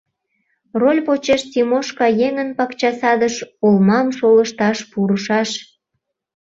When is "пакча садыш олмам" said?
2.57-4.07